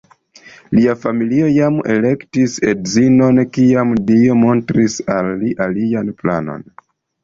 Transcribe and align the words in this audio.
Lia 0.77 0.95
familio 1.03 1.49
jam 1.57 1.77
elektis 1.97 2.57
edzinon, 2.73 3.45
kiam 3.61 3.95
Dio 4.11 4.41
montris 4.43 5.01
al 5.21 5.35
li 5.47 5.57
alian 5.71 6.15
planon. 6.21 6.71